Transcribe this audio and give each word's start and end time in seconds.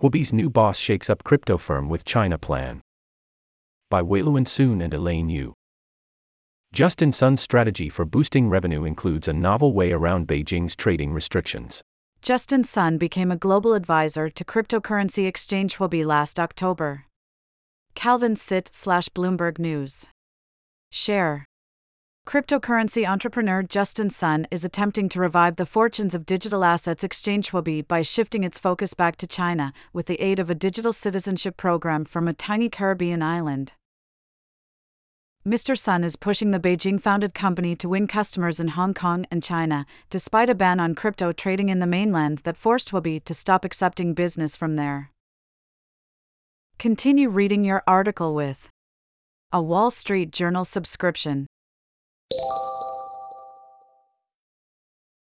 Huobi's 0.00 0.32
new 0.32 0.48
boss 0.48 0.78
shakes 0.78 1.10
up 1.10 1.24
crypto 1.24 1.58
firm 1.58 1.90
with 1.90 2.06
China 2.06 2.38
plan. 2.38 2.80
By 3.90 4.00
Weilun 4.00 4.48
Soon 4.48 4.80
and 4.80 4.94
Elaine 4.94 5.28
Yu. 5.28 5.52
Justin 6.72 7.12
Sun's 7.12 7.42
strategy 7.42 7.90
for 7.90 8.06
boosting 8.06 8.48
revenue 8.48 8.84
includes 8.84 9.28
a 9.28 9.34
novel 9.34 9.74
way 9.74 9.92
around 9.92 10.26
Beijing's 10.26 10.74
trading 10.74 11.12
restrictions. 11.12 11.82
Justin 12.22 12.64
Sun 12.64 12.96
became 12.96 13.30
a 13.30 13.36
global 13.36 13.74
advisor 13.74 14.30
to 14.30 14.42
cryptocurrency 14.42 15.26
exchange 15.26 15.76
Huobi 15.76 16.02
last 16.02 16.40
October. 16.40 17.04
Calvin 17.94 18.36
Sit 18.36 18.70
slash 18.72 19.10
Bloomberg 19.10 19.58
News. 19.58 20.06
Share. 20.90 21.44
Cryptocurrency 22.26 23.08
entrepreneur 23.08 23.62
Justin 23.62 24.08
Sun 24.08 24.46
is 24.50 24.64
attempting 24.64 25.08
to 25.08 25.18
revive 25.18 25.56
the 25.56 25.66
fortunes 25.66 26.14
of 26.14 26.26
digital 26.26 26.62
assets 26.62 27.02
exchange 27.02 27.50
Huobi 27.50 27.86
by 27.86 28.02
shifting 28.02 28.44
its 28.44 28.58
focus 28.58 28.94
back 28.94 29.16
to 29.16 29.26
China 29.26 29.72
with 29.92 30.06
the 30.06 30.20
aid 30.20 30.38
of 30.38 30.48
a 30.48 30.54
digital 30.54 30.92
citizenship 30.92 31.56
program 31.56 32.04
from 32.04 32.28
a 32.28 32.32
tiny 32.32 32.68
Caribbean 32.68 33.22
island. 33.22 33.72
Mr. 35.44 35.76
Sun 35.76 36.04
is 36.04 36.14
pushing 36.14 36.50
the 36.50 36.60
Beijing 36.60 37.00
founded 37.00 37.34
company 37.34 37.74
to 37.74 37.88
win 37.88 38.06
customers 38.06 38.60
in 38.60 38.68
Hong 38.68 38.92
Kong 38.94 39.26
and 39.30 39.42
China, 39.42 39.86
despite 40.10 40.50
a 40.50 40.54
ban 40.54 40.78
on 40.78 40.94
crypto 40.94 41.32
trading 41.32 41.70
in 41.70 41.80
the 41.80 41.86
mainland 41.86 42.40
that 42.44 42.58
forced 42.58 42.92
Huobi 42.92 43.24
to 43.24 43.34
stop 43.34 43.64
accepting 43.64 44.12
business 44.12 44.54
from 44.54 44.76
there. 44.76 45.10
Continue 46.78 47.30
reading 47.30 47.64
your 47.64 47.82
article 47.86 48.34
with 48.34 48.68
a 49.52 49.60
Wall 49.60 49.90
Street 49.90 50.30
Journal 50.30 50.64
subscription. 50.64 51.46